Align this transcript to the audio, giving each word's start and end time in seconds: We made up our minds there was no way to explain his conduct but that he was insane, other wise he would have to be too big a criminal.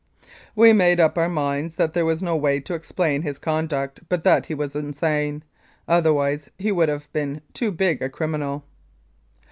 We 0.55 0.73
made 0.73 0.99
up 0.99 1.15
our 1.15 1.29
minds 1.29 1.75
there 1.75 2.05
was 2.05 2.23
no 2.23 2.35
way 2.35 2.59
to 2.61 2.73
explain 2.73 3.21
his 3.21 3.37
conduct 3.37 3.99
but 4.09 4.23
that 4.23 4.47
he 4.47 4.55
was 4.55 4.75
insane, 4.75 5.43
other 5.87 6.11
wise 6.11 6.49
he 6.57 6.71
would 6.71 6.89
have 6.89 7.03
to 7.13 7.27
be 7.35 7.41
too 7.53 7.71
big 7.71 8.01
a 8.01 8.09
criminal. 8.09 8.63